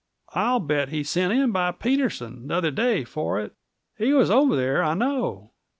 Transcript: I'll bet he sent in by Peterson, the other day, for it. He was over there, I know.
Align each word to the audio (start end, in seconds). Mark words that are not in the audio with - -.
I'll 0.33 0.59
bet 0.59 0.89
he 0.89 1.03
sent 1.03 1.31
in 1.31 1.51
by 1.51 1.71
Peterson, 1.71 2.47
the 2.47 2.55
other 2.55 2.71
day, 2.71 3.03
for 3.03 3.39
it. 3.39 3.53
He 3.95 4.13
was 4.13 4.31
over 4.31 4.55
there, 4.55 4.83
I 4.83 4.95
know. 4.95 5.51